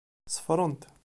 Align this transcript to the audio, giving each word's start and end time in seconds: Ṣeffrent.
Ṣeffrent. 0.35 0.81